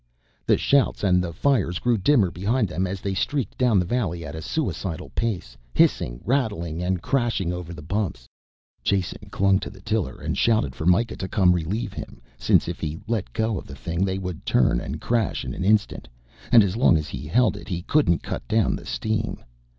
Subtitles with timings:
[0.47, 4.25] The shouts and the fires grew dimmer behind them as they streaked down the valley
[4.25, 8.27] at a suicidal pace, hissing, rattling and crashing over the bumps.
[8.83, 12.79] Jason clung to the tiller and shouted for Mikah to come relieve him, since if
[12.79, 16.07] he let go of the thing they would turn and crash in an instant,
[16.51, 19.43] and as long as he held it he couldn't cut down the steam.